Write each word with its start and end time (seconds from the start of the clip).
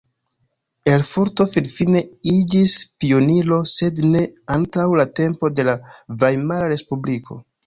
Erfurto 0.93 1.45
finfine 1.55 2.01
iĝis 2.31 2.73
pioniro, 3.03 3.59
sed 3.73 4.01
ne 4.15 4.25
antaŭ 4.57 4.87
la 5.03 5.07
tempo 5.21 5.53
de 5.61 5.69
la 5.69 5.77
Vajmara 6.25 6.73
Respubliko. 6.75 7.41